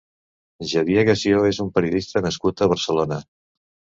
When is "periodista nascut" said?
1.77-2.65